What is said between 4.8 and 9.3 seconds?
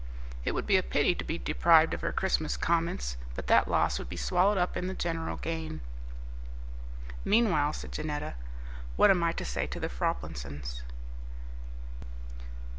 the general gain." "Meanwhile," said Janetta, "what am